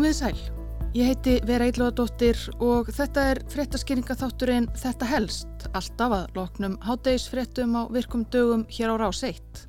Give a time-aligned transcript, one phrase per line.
[0.00, 0.38] Komið sæl.
[0.96, 7.82] Ég heiti Vera Eilóðadóttir og þetta er fréttaskýringaþátturinn Þetta helst, alltaf að loknum hátdegisfréttum á
[7.92, 9.60] virkum dögum hér á rás 1.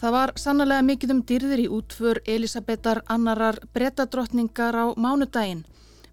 [0.00, 5.66] Það var sannlega mikið um dyrðir í útför Elisabetar annarar brettadrottningar á mánudaginn.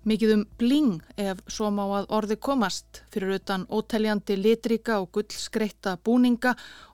[0.06, 5.96] Mikið um bling ef svo má að orði komast fyrir utan óteljandi litrika og gullskreitta
[6.06, 6.52] búninga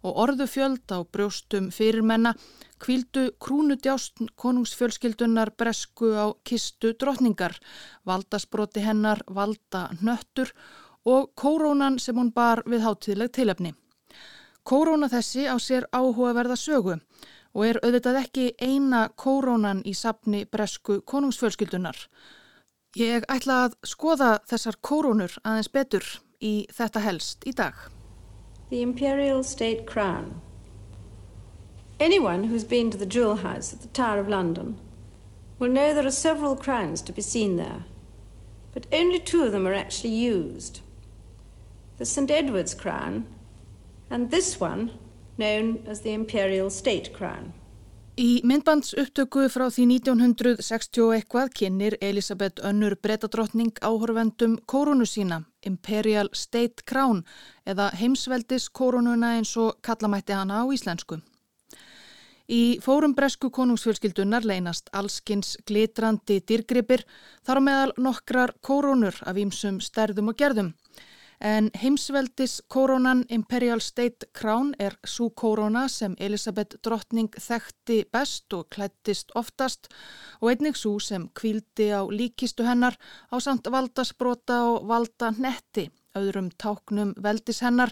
[0.08, 2.32] og orðufjöld á brjóstum fyrirmenna
[2.80, 7.60] kvíldu krúnudjást konungsfjölskyldunar bresku á kistu drotningar,
[8.08, 10.56] valdasbroti hennar, valda nöttur
[11.04, 13.76] og kórónan sem hún bar við hátíðleg tilöfni.
[14.64, 17.02] Kóróna þessi á sér áhugaverða sögu
[17.52, 22.08] og er auðvitað ekki eina kórónan í sapni bresku konungsfjölskyldunar.
[23.00, 26.08] Ég ætla að skoða þessar kórónur aðeins betur
[26.44, 27.72] í þetta helst í dag.
[28.70, 30.42] The Imperial State Crown
[32.02, 34.78] Anyone who's been to the Jewel House at the Tower of London
[35.58, 37.86] will know there are several crowns to be seen there,
[38.74, 40.82] but only two of them are actually used.
[41.98, 43.26] The St Edward's crown
[44.10, 44.92] and this one
[45.38, 47.54] known as the Imperial State Crown.
[48.20, 56.28] Í myndbands upptöku frá því 1960 eitthvað kynir Elisabeth önnur brettadrottning áhorfendum kórunu sína, Imperial
[56.36, 57.24] State Crown
[57.64, 61.22] eða heimsveldis kórununa eins og kallamætti hana á íslensku.
[62.52, 67.06] Í fórum bresku konungsfjölskyldunar leynast allskins glitrandi dýrgripir
[67.48, 70.74] þar meðal nokkrar kórónur af ímsum stærðum og gerðum.
[71.42, 78.68] En heimsveldis kórónan Imperial State Crown er svo kóróna sem Elisabeth drottning þekkti best og
[78.70, 79.90] klættist oftast
[80.42, 82.94] og einnig svo sem kvíldi á líkistu hennar
[83.34, 87.90] á samt valdasbrota og valda netti, öðrum táknum veldis hennar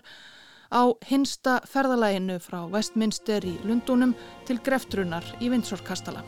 [0.70, 4.14] á hinsta ferðalæginu frá Westminster í Lundunum
[4.46, 6.22] til greftrunar í Vindsorkastala.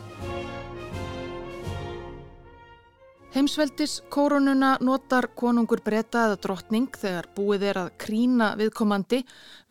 [3.31, 9.21] Heimsveldis koronuna notar konungur breyta eða drottning þegar búið er að krína viðkomandi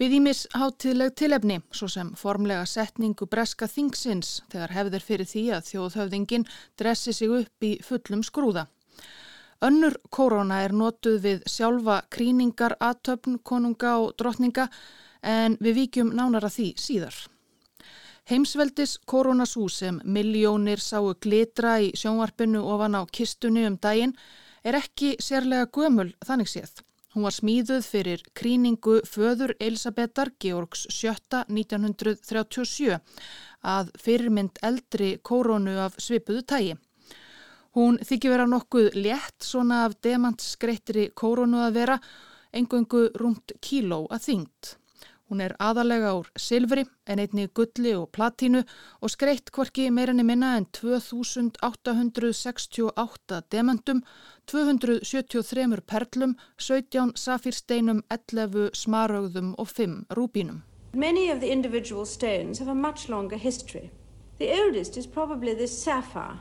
[0.00, 5.68] við ímis hátíðleg tilefni, svo sem formlega setningu breska þingsins þegar hefðir fyrir því að
[5.68, 6.46] þjóðhöfðingin
[6.80, 8.64] dressi sig upp í fullum skrúða.
[9.60, 14.70] Önnur korona er notuð við sjálfa kríningar, aðtöfn, konunga og drottninga
[15.20, 17.20] en við vikjum nánara því síðar.
[18.30, 24.12] Heimsveldis koronasú sem miljónir sáu glitra í sjónvarpinu ofan á kistunni um daginn
[24.62, 26.70] er ekki sérlega gömul þannig séð.
[27.10, 31.42] Hún var smíðuð fyrir kríningu föður Elisabetar Georgs 7.
[31.50, 33.00] 1937
[33.66, 36.76] að fyrirmynd eldri koronu af svipuðu tægi.
[37.74, 41.98] Hún þykir vera nokkuð létt svona af demantskreittri kóronu að vera,
[42.54, 44.76] engungu rúmt kíló að þyngd.
[45.30, 48.64] Hún er aðalega úr silfri en einni gulli og platínu
[48.98, 54.02] og skreitt hvorki meirinni minna en 2868 demantum,
[54.50, 60.66] 273 perlum, 17 safirsteinum, 11 smarögðum og 5 rúbínum.
[60.92, 63.92] Many of the individual stones have a much longer history.
[64.38, 66.40] The oldest is probably this sapphire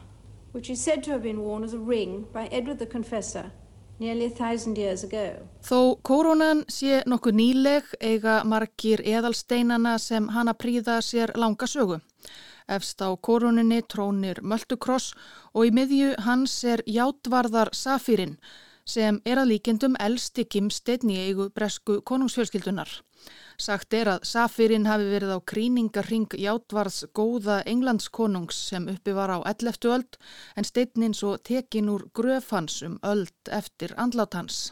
[0.51, 3.51] which is said to have been worn as a ring by Edward the Confessor
[3.99, 11.99] Þó koronan sé nokkuð nýleg eiga margir eðalsteinana sem hana príða sér langa sögu.
[12.69, 15.11] Efst á koroninni trónir Möltukross
[15.51, 18.37] og í miðju hans er Játvarðar Safírin
[18.89, 22.89] sem er að líkendum elsti gimsteinn í eigu bresku konungsfjölskyldunar.
[23.59, 29.37] Sagt er að Safirinn hafi verið á kríningarring Játvarðs góða englandskonungs sem uppi var á
[29.43, 29.89] 11.
[29.91, 30.17] öld
[30.55, 34.71] en steinninn svo tekin úr gröfhans um öld eftir andlátans.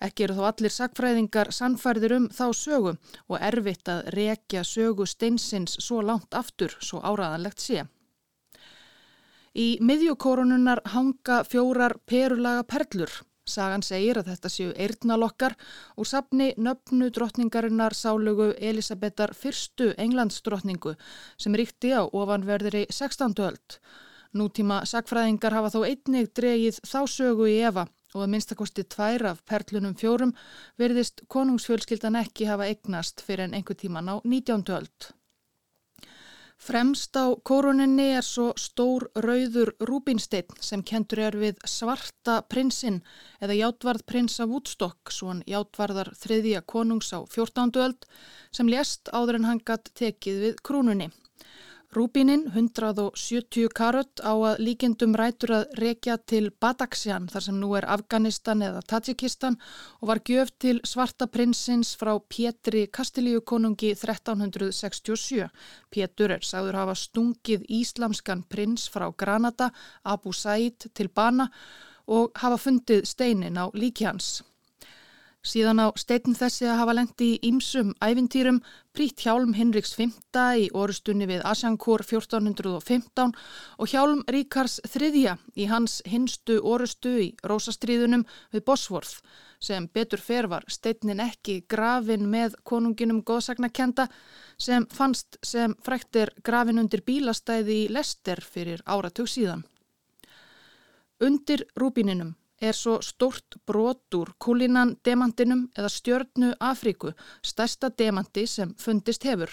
[0.00, 2.96] Ekki eru þó allir sakfræðingar sannfærðir um þá sögu
[3.28, 7.84] og erfitt að rekja sögu steinsins svo langt aftur svo áraðanlegt sé.
[9.58, 13.10] Í miðjukórununnar hanga fjórar perulaga perlur
[13.48, 15.56] Sagan segir að þetta séu eirnalokkar
[15.96, 20.94] úr sapni nöfnu drottningarinnar sálugu Elisabetar fyrstu englandsdrottningu
[21.40, 23.34] sem ríkti á ofanverðri 16.
[23.48, 23.78] öld.
[24.36, 29.44] Nútíma sagfræðingar hafa þó einnig dregið þá sögu í Eva og að minnstakosti tvær af
[29.48, 30.34] perlunum fjórum
[30.80, 34.68] verðist konungsfjölskyldan ekki hafa eignast fyrir en einhver tíman á 19.
[34.76, 35.12] öld.
[36.58, 42.98] Fremst á kóruninni er svo stór rauður rúbinsteinn sem kentur er við svarta prinsinn
[43.38, 47.78] eða játvarð prins af útstokk, svon játvarðar þriðja konungs á 14.
[47.86, 48.08] öld
[48.50, 51.12] sem lést áður en hann gatt tekið við krúnunni.
[51.88, 57.86] Rúbinin 170 karot á að líkendum rætur að rekja til Badaksjan þar sem nú er
[57.88, 59.56] Afganistan eða Tajikistan
[60.02, 65.48] og var gjöf til svarta prinsins frá Pétri Kastilíu konungi 1367.
[65.88, 69.70] Pétur er sagður hafa stungið íslamskan prins frá Granada,
[70.04, 71.48] Abu Said til Bana
[72.04, 74.42] og hafa fundið steinin á líki hans.
[75.48, 78.58] Síðan á steitin þessi að hafa lendi í ímsum ævintýrum
[78.92, 80.10] prýtt hjálm Hinriks V
[80.60, 83.32] í orustunni við Asjankor 1415
[83.78, 89.22] og hjálm Ríkars III í hans hinstu orustu í Rósastriðunum við Bosworth
[89.58, 94.04] sem betur fer var steitnin ekki grafin með konunginum góðsagnakenda
[94.60, 99.64] sem fannst sem fræktir grafin undir bílastæði í Lester fyrir áratug síðan.
[101.24, 107.12] Undir rúbininum er svo stort brotur kúlinan demantinum eða stjörnu Afríku,
[107.42, 109.50] stærsta demanti sem fundist hefur.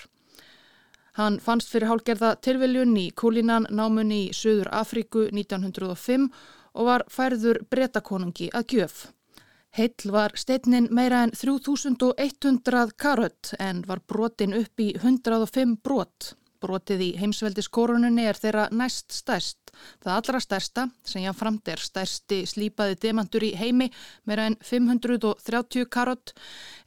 [1.15, 6.25] Hann fannst fyrir hálgerða tilviljun í kúlinan námunni í Suður Afríku 1905
[6.75, 8.97] og var færður breytakonungi að gjöf.
[9.75, 16.35] Heill var steitnin meira en 3100 karött en var brotin upp í 105 brot.
[16.65, 19.71] Brotið í heimsveldiskorununni er þeirra næst stærst.
[20.01, 23.91] Það allra stærsta, sem jáfnframt er stærsti slípaði demantur í heimi,
[24.25, 26.33] meira en 530 karott,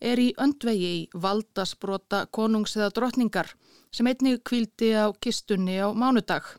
[0.01, 3.53] er í öndvegi í valdasbrota konungs eða drotningar,
[3.95, 6.57] sem einnig kvildi á kistunni á mánudag.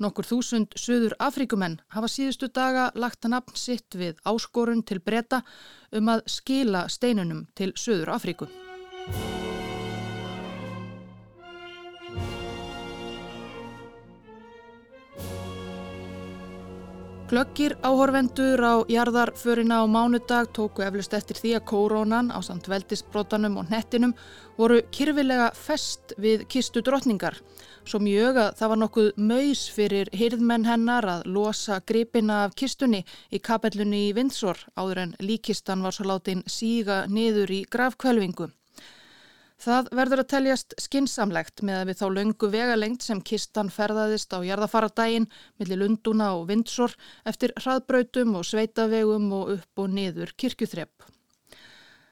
[0.00, 5.42] Nokkur þúsund söður Afrikumenn hafa síðustu daga lagt að nafn sitt við áskorun til breyta
[5.92, 8.48] um að skila steinunum til söður Afriku.
[17.30, 23.60] Glöggir áhorvendur á jarðarförina á mánudag tóku eflust eftir því að kórónan á samt veldisbrotanum
[23.60, 24.16] og nettinum
[24.58, 27.38] voru kyrfilega fest við kistu drotningar.
[27.86, 33.04] Svo mjög að það var nokkuð maus fyrir hyrðmenn hennar að losa gripina af kistunni
[33.30, 38.50] í kapellunni í Vindsor áður en líkistan var svo látin síga niður í gravkvölvingu.
[39.60, 44.40] Það verður að teljast skinsamlegt með að við þá löngu vegalengt sem kistan ferðaðist á
[44.40, 45.26] jarðafaradaginn
[45.60, 46.94] millir Lunduna og Vindsor
[47.28, 51.04] eftir hraðbrautum og sveitavegum og upp og niður kirkjuþrepp.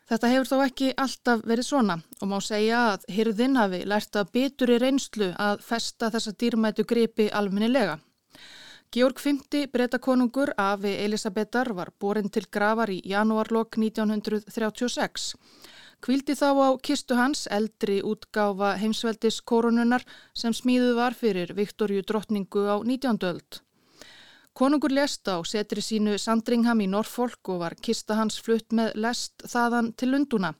[0.08, 4.30] Þetta hefur þó ekki alltaf verið svona og má segja að hyrðin hafi lært að
[4.36, 7.96] bitur í reynslu að festa þessa dýrmætu gripi alminnilega.
[8.92, 9.64] Georg V.
[9.72, 15.34] breytakonungur Afi Elisabetar var borin til gravar í janúarlokk 1936.
[15.98, 22.62] Kvildi þá á kistu hans eldri útgáfa heimsveldis koronunar sem smíðuð var fyrir Viktorju drottningu
[22.70, 23.18] á 19.
[23.26, 23.58] öld.
[24.54, 29.42] Konungur lest á setri sínu Sandringham í Norfolk og var kista hans flutt með lest
[29.50, 30.54] þaðan til Lunduna.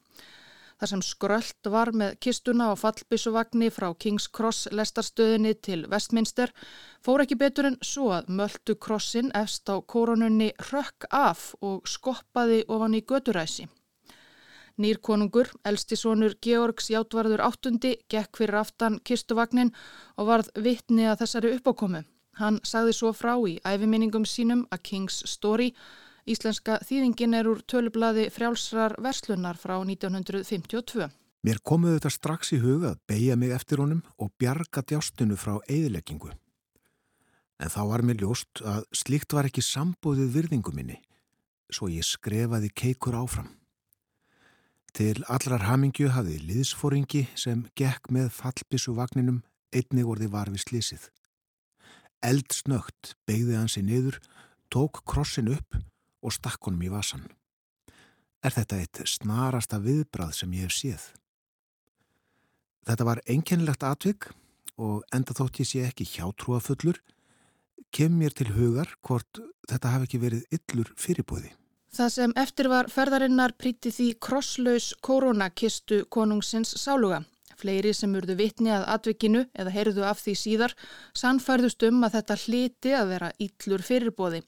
[0.79, 6.55] Þar sem skröld var með kistuna og fallbísuvagni frá King's Cross lestarstöðinni til Westminster
[7.03, 12.65] fór ekki betur en svo að möldu krossin efst á koronunni rökk af og skoppaði
[12.67, 13.67] ofan í göturæsi.
[14.79, 19.73] Nýrkonungur, elstisónur Georgs Játvarður áttundi, gekk fyrir aftan kistuvagnin
[20.17, 22.05] og varð vittni að þessari uppákomu.
[22.39, 25.73] Hann sagði svo frá í æfiminningum sínum að King's Story,
[26.29, 31.09] íslenska þýðingin er úr tölublaði frjálsrar verslunar frá 1952.
[31.43, 35.57] Mér komuðu þetta strax í huga að beigja mig eftir honum og bjarga djástinu frá
[35.67, 36.31] eðileggingu.
[37.59, 41.01] En þá var mér ljóst að slíkt var ekki sambóðið virðingu minni,
[41.67, 43.58] svo ég skrefaði keikur áfram.
[44.99, 51.05] Til allrar hamingju hafði liðsfóringi sem gekk með fallbissu vagninum einnig orði var við slísið.
[52.27, 54.19] Eldsnögt beigði hann sér niður,
[54.75, 55.79] tók krossin upp
[56.19, 57.29] og stakk honum í vasan.
[58.43, 61.07] Er þetta eitt snarasta viðbrað sem ég hef séð?
[62.91, 64.33] Þetta var einkennilegt atvik
[64.83, 66.99] og enda þótt ég sé ekki hjátrúafullur,
[67.95, 71.55] kem mér til hugar hvort þetta hafi ekki verið yllur fyrirbúði.
[71.95, 77.23] Það sem eftir var ferðarinnar príti því krosslaus koronakistu konungsins sáluga.
[77.59, 80.75] Fleiri sem urðu vitni að atvikinu eða heyrðu af því síðar
[81.17, 84.43] sannfærðust um að þetta hliti að vera íllur fyrirbóði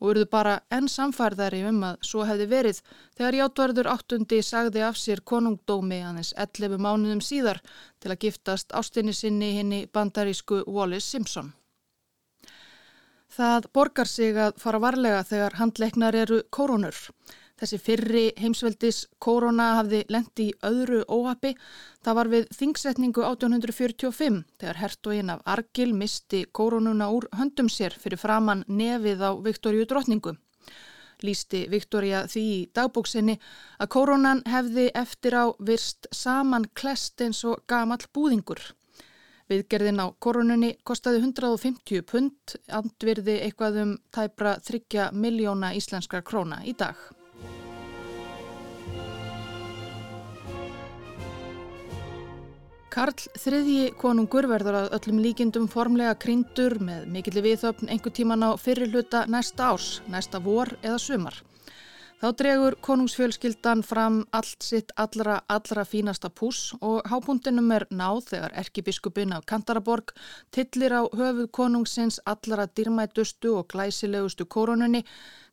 [0.00, 2.82] og urðu bara enn samfærðari um að svo hefði verið
[3.16, 7.62] þegar Játvarður áttundi sagði af sér konungdómi aðeins 11 mánuðum síðar
[8.00, 11.54] til að giftast ástinni sinni henni bandarísku Wallis Simpson.
[13.30, 16.96] Það borgar sig að fara varlega þegar handleiknar eru koronur.
[17.60, 21.52] Þessi fyrri heimsveldis korona hafði lendi í öðru óhafi.
[22.00, 28.18] Það var við þingsetningu 1845 þegar hertogin af Argil misti koronuna úr höndum sér fyrir
[28.22, 30.34] framann nefið á Viktoríu drotningu.
[31.20, 33.36] Lýsti Viktoria því í dagbóksinni
[33.76, 38.62] að koronan hefði eftir á virst saman klest eins og gamal búðingur.
[39.50, 46.76] Viðgerðin á koronunni kostaði 150 pund, andvirði eitthvað um tæpra 30 miljóna íslenskar króna í
[46.78, 46.94] dag.
[52.90, 58.50] Karl þriðji konungur verður að öllum líkindum formlega kryndur með mikilli viðöfn einhver tíman á
[58.58, 61.42] fyrirluta næsta árs, næsta vor eða sumar.
[62.20, 68.56] Þá dregur konungsfjölskyldan fram allt sitt allra, allra fínasta pús og hábúndinum er náð þegar
[68.60, 70.12] erkibiskupin af Kantaraborg
[70.52, 75.00] tillir á höfuð konungsins allra dýrmætustu og glæsilegustu koronunni,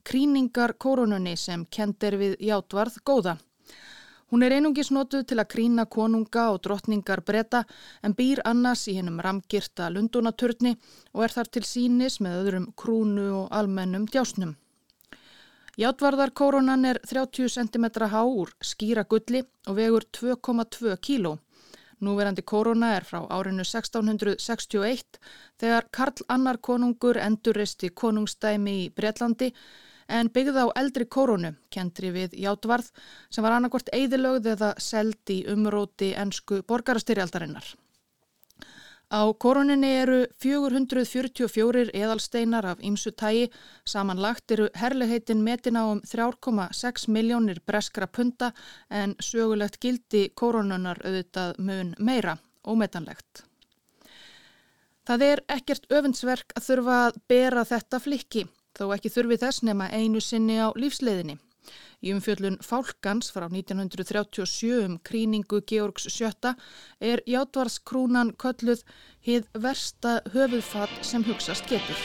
[0.04, 3.38] kríningar koronunni sem kendir við játvarð góða.
[4.28, 7.64] Hún er einungis notuð til að krína konunga og drottningar breyta
[8.04, 10.76] en býr annars í hennum ramgirta lundunaturni
[11.14, 14.58] og er þar til sínis með öðrum krúnu og almennum djásnum.
[15.78, 21.36] Játvarðarkóronan er 30 cm há úr skýra gulli og vegur 2,2 kíló.
[22.02, 25.20] Núverandi kórona er frá árinu 1661
[25.62, 29.52] þegar Karl Annar konungur endurristi konungstæmi í Breitlandi
[30.10, 32.90] en byggði á eldri kórunu, kendri við Játvarð,
[33.30, 37.76] sem var annarkort eðilögð eða seld í umróti ennsku borgarastyrjaldarinnar.
[39.08, 43.46] Á koroninni eru 444 eðalsteinar af ýmsu tægi,
[43.88, 48.52] samanlagt eru herliheitin metin á um 3,6 miljónir breskra punta
[48.92, 52.36] en sögulegt gildi koronunar auðvitað mun meira,
[52.68, 53.46] ómetanlegt.
[55.08, 58.44] Það er ekkert öfundsverk að þurfa að bera þetta flikki
[58.76, 61.40] þó ekki þurfi þess nema einu sinni á lífsleiðinni.
[62.04, 66.54] Í umfjöllun Fálkans frá 1937 um kríningu Georgs VII
[67.02, 68.84] er játvarskrúnan kölluð
[69.26, 72.04] hið versta höfuðfatt sem hugsast getur.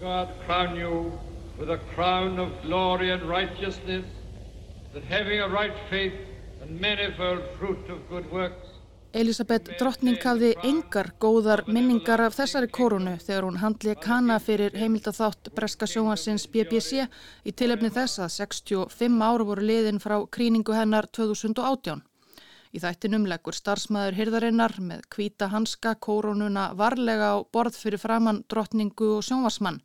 [0.00, 1.18] God crown you
[1.58, 4.04] with a crown of glory and righteousness
[4.94, 6.14] that having a right faith
[6.62, 8.67] and manifold fruit of good works
[9.16, 15.48] Elisabeth drottning hafði engar góðar minningar af þessari korunu þegar hún handli kana fyrir heimildathátt
[15.56, 17.06] Breska sjóhansins BBC
[17.48, 22.04] í tilefni þess að 65 ára voru liðin frá kríningu hennar 2018.
[22.76, 29.14] Í þættinum leggur starfsmæður hyrðarinnar með kvíta hanska korununa varlega á borð fyrir framann drottningu
[29.16, 29.80] og sjónvarsmann.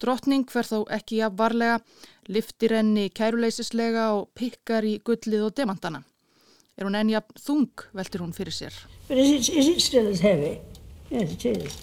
[0.00, 1.82] Drottning fer þó ekki af varlega,
[2.32, 6.07] liftir henni kæruleisislega og pikkar í gullið og demantana.
[6.78, 8.74] Er hún enja þung, veltir hún fyrir sér.
[9.08, 10.60] But is it, is it still as heavy?
[11.10, 11.78] Yes, it is.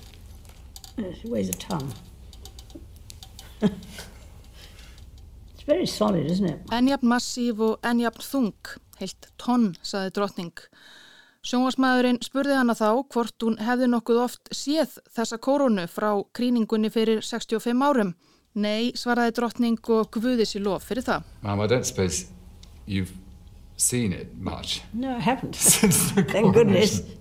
[0.98, 1.92] Yes, it weighs a ton.
[5.56, 6.60] It's very solid, isn't it?
[6.72, 10.54] Enjafn massíf og enjafn þung, heilt tonn, saði drotning.
[11.46, 17.26] Sjónvarsmaðurinn spurði hana þá hvort hún hefði nokkuð oft séð þessa koronu frá kríningunni fyrir
[17.26, 18.14] 65 árum.
[18.54, 21.26] Nei, svaraði drotning og guðið sér lof fyrir það.
[21.42, 22.30] Mom, I don't suppose
[22.86, 23.12] you've
[23.78, 24.82] seen it much.
[24.94, 25.56] No, I haven't.
[26.32, 27.02] Thank goodness.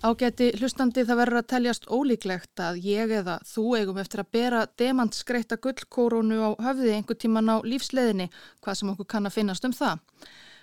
[0.00, 4.62] Ágæti hlustandi það verður að teljast ólíklegt að ég eða þú eigum eftir að bera
[4.80, 8.30] demantskreita gullkórunu á höfði einhver tíman á lífsleðinni,
[8.64, 10.00] hvað sem okkur kann að finnast um það.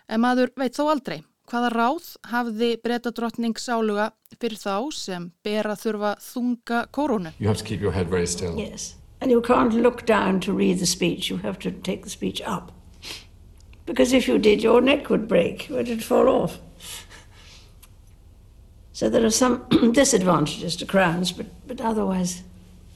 [0.10, 4.10] En maður veit þó aldrei, hvaða ráð hafði brettadrottning sáluga
[4.42, 7.36] fyrir þá sem bera þurfa þunga kórunu?
[7.38, 8.58] You have to keep your head very still.
[8.58, 12.10] Yes, and you can't look down to read the speech, you have to take the
[12.10, 12.74] speech up.
[13.88, 16.60] Because if you did, your neck would break, it would fall off.
[18.94, 22.44] So there are some disadvantages to crowns, but, but otherwise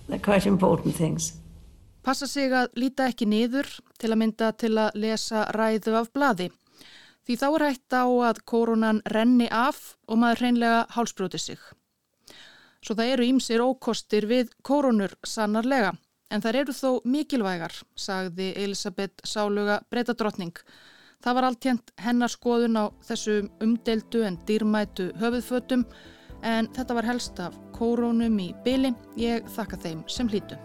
[0.08, 1.34] they're quite important things.
[2.04, 3.68] Passa sig að líta ekki niður
[4.02, 6.48] til að mynda til að lesa ræðu af bladi.
[7.22, 11.60] Því þá er hægt á að koronan renni af og maður hreinlega hálsbrjóti sig.
[12.82, 15.94] Svo það eru ímsir ókostir við koronur sannarlega.
[16.32, 20.56] En þar eru þó mikilvægar, sagði Elisabeth Sáluga breytadrottning.
[21.22, 25.86] Það var alltjent hennar skoðun á þessu umdeldu en dýrmætu höfuðfötum
[26.42, 28.96] en þetta var helst af kórónum í byli.
[29.20, 30.58] Ég þakka þeim sem hlítu.